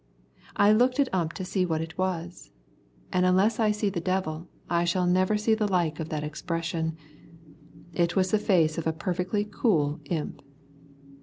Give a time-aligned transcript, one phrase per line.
[0.55, 2.49] I looked at Ump to see what it was,
[3.13, 6.97] and unless I see the devil, I shall never see the like of that expression.
[7.93, 10.41] It was the face of a perfectly cool imp.